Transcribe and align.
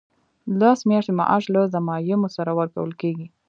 لس 0.59 0.79
میاشتې 0.89 1.11
معاش 1.19 1.43
له 1.53 1.61
ضمایمو 1.73 2.29
سره 2.35 2.51
ورکول 2.59 2.91
کیږي. 3.01 3.27